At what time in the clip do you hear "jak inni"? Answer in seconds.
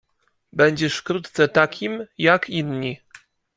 2.17-2.99